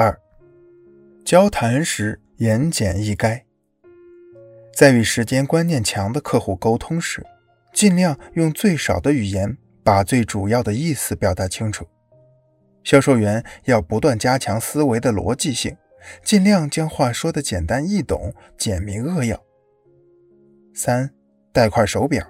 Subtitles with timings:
[0.00, 0.16] 二
[1.24, 3.42] 交谈时言简意赅。
[4.72, 7.26] 在与时间观念强的客户沟通时，
[7.72, 11.84] 尽量用最少的语言把最主要的意思表达清楚。
[12.84, 15.76] 销售员要不断加强思维的逻辑性，
[16.22, 19.42] 尽量将话说的简单易懂、简明扼要。
[20.72, 21.12] 三，
[21.52, 22.24] 带块手表。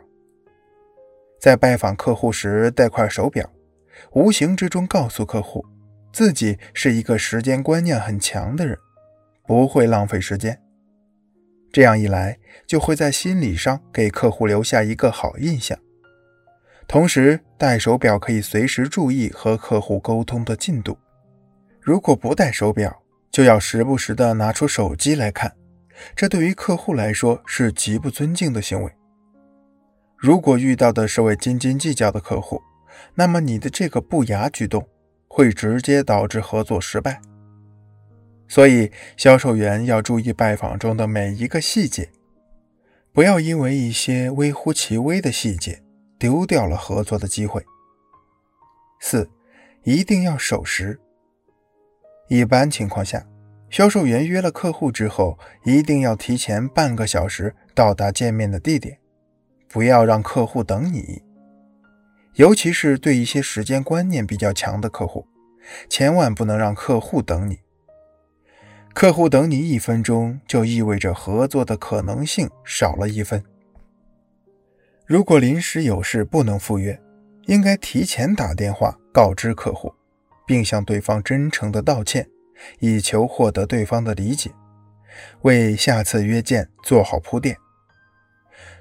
[1.38, 3.52] 在拜访客户时带块手表，
[4.12, 5.62] 无形之中告诉客户，
[6.12, 8.76] 自己是一个时间观念很强的人。
[9.46, 10.60] 不会浪费时间，
[11.72, 15.78] 这样一来就会在心理上给客户留下一个好印象。
[16.86, 20.98] 同时，戴手表可以随时注意和客户沟通的进度。
[21.80, 25.50] 如果不戴手表，就要时不时的拿出手机来看，
[26.14, 28.92] 这对于客户来说是极不尊敬的行为。
[30.18, 32.60] 如果遇到的是位斤斤计较的客户，
[33.14, 34.86] 那么你的这个不雅举动
[35.38, 37.20] 会直接导致合作失败。
[38.48, 42.10] 所以，销售员要注意拜访中的每一个细节，
[43.12, 45.80] 不要因为一些微乎其微的细节
[46.18, 47.64] 丢掉了合作的机会。
[49.00, 49.30] 四，
[49.84, 50.98] 一定要守时。
[52.26, 53.24] 一般情况下，
[53.70, 58.98] 销售员约了客户之后，一定要提前半个小时到达见面的地点，
[59.68, 61.22] 不要让客户等你。
[62.38, 65.26] 尤其是对一些时间观念比较强的客户，
[65.88, 67.58] 千万不能让客户等你。
[68.94, 73.42] 客户等你一分钟，就意味着合作的可能性少了一分。
[75.04, 77.00] 如果临时有事不能赴约，
[77.46, 79.92] 应该提前打电话告知客户，
[80.46, 82.28] 并向对方真诚的道歉，
[82.78, 84.52] 以求获得对方的理解，
[85.42, 87.56] 为下次约见做好铺垫。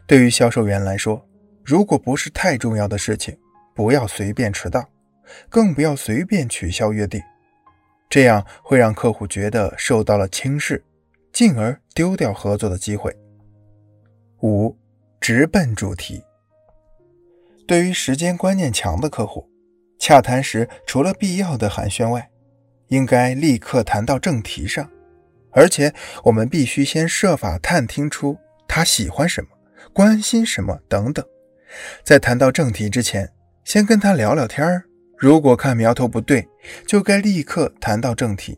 [0.05, 1.27] 对于销售员来说，
[1.63, 3.35] 如果不是太重要的事情，
[3.77, 4.89] 不要随便迟到，
[5.49, 7.21] 更不要随便取消约定。
[8.09, 10.83] 这样会让客户觉得受到了轻视，
[11.31, 13.15] 进而丢掉合作的机会。
[14.41, 14.75] 五，
[15.21, 16.23] 直奔主题。
[17.67, 19.47] 对于时间观念强的客户，
[19.99, 22.31] 洽谈时除了必要的寒暄外，
[22.87, 24.89] 应该立刻谈到正题上，
[25.51, 29.49] 而且我们必须先设法探听出他喜欢什么、
[29.93, 31.23] 关心什么等等，
[32.03, 33.31] 在谈到正题之前，
[33.67, 34.81] 先跟他聊聊天。
[35.17, 36.47] 如果看苗头不对，
[36.85, 38.57] 就该立刻谈到正题。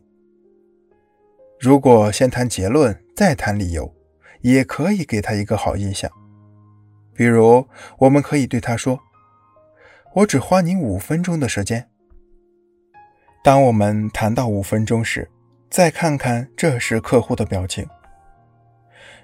[1.59, 3.91] 如果先谈结论再谈理由，
[4.41, 6.11] 也可以给他一个好印象。
[7.15, 7.67] 比如，
[7.97, 8.99] 我们可以对他说
[10.13, 11.89] ：“我只花您五分钟的时间。”
[13.43, 15.27] 当我们谈到五分钟时，
[15.71, 17.83] 再看看这时客户的表情。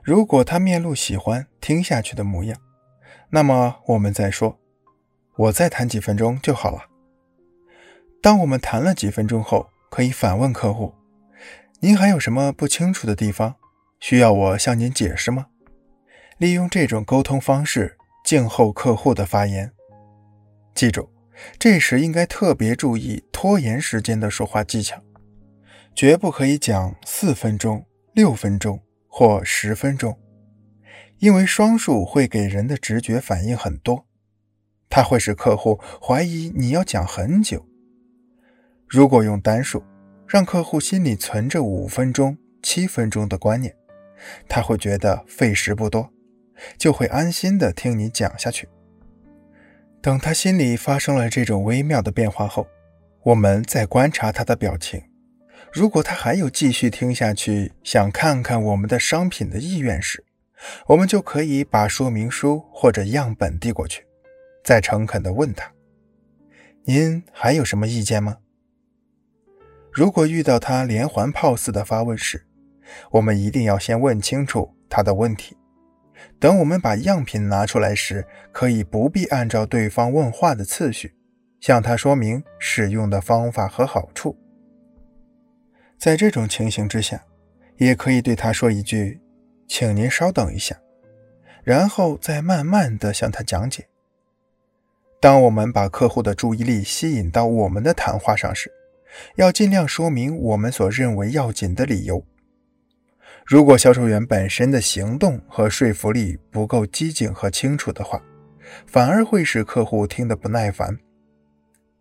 [0.04, 2.60] 如果他面露喜欢听下去的模样，
[3.30, 4.58] 那么我们再说
[5.38, 6.86] ：“我再谈几分钟就好了。”
[8.22, 10.94] 当我们谈了几分钟后，可以反问客户
[11.82, 13.56] ：“您还有什么不清楚的地方，
[14.00, 15.48] 需要我向您解释吗？”
[16.38, 19.72] 利用这种沟通方式，静候客户的发言。
[20.74, 21.10] 记住，
[21.58, 25.02] 这时应该特别注意拖延时间的说话技巧，
[25.94, 30.20] 绝不可以讲四分钟、六分钟或十分钟，
[31.20, 34.06] 因为双数会给人的直觉反应很多，
[34.90, 37.66] 它会使客户怀疑你要讲很久。
[38.88, 39.84] 如果用单数，
[40.28, 43.76] 让客户心里存着五分钟、七分钟的观念，
[44.48, 46.10] 他会觉得费时不多，
[46.78, 48.70] 就会安心的听你讲下去。
[50.02, 52.68] 等他心里发生了这种微妙的变化后，
[53.24, 55.02] 我们再观察他的表情。
[55.74, 60.24] 如果他还有继续听下去、想看看我们的商品的意愿时，
[60.88, 64.06] 我们就可以把说明书或者样本递过去，
[64.66, 65.72] 再诚恳地问他
[66.86, 68.40] ：“您还有什么意见吗？”
[69.94, 72.48] 如果遇到他连环炮似的发问时，
[73.12, 75.56] 我们一定要先问清楚他的问题。
[76.40, 81.16] 等我们把样品拿出来时，可以不必按照对方问话的次序，
[81.60, 84.36] 向他说明使用的方法和好处。
[85.98, 87.24] 在这种情形之下，
[87.78, 89.22] 也可以对他说一句
[89.68, 90.76] ：“请您稍等一下”，
[91.64, 93.88] 然后再慢慢地向他讲解。
[95.20, 98.72] 当我们把客户的注意力吸引到我们的谈话上时，
[99.36, 102.24] 要尽量说明我们所认为要紧的理由。
[103.46, 108.22] 如果销售员本身的行动和说服力不够机警和清楚的话，
[108.88, 110.98] 反而会使客户听得不耐烦。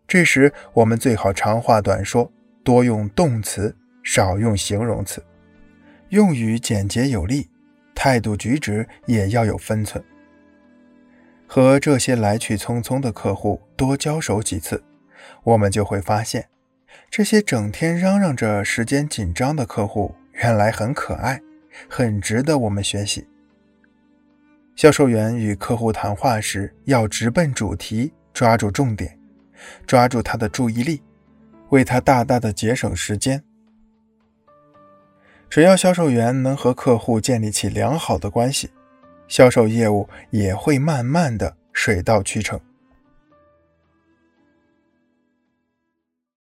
[0.07, 2.31] 这时，我们最好长话短说，
[2.63, 5.23] 多用动词，少用形容词，
[6.09, 7.49] 用语简洁有力，
[7.95, 10.03] 态度举止也要有分寸。
[11.47, 14.83] 和这些来去匆匆的客户多交手几次，
[15.43, 16.47] 我们就会发现。
[17.09, 21.41] 这些整天嚷嚷着时间紧张的客户原来很可爱，
[21.87, 23.27] 很值得我们学习。
[24.75, 29.17] 销售员与客户谈话时要直奔主题，抓住重点，
[29.87, 31.01] 抓住他的注意力，
[31.69, 33.41] 为他大大的节省时间。
[35.49, 38.71] 只要销售员能和客户建立起良好的关系，
[39.27, 42.59] 销售业务也会慢慢的水到渠成。